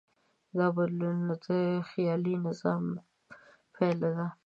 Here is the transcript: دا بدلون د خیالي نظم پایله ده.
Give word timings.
دا 0.57 0.67
بدلون 0.75 1.17
د 1.27 1.31
خیالي 1.89 2.35
نظم 2.45 2.83
پایله 3.75 4.09
ده. 4.17 4.27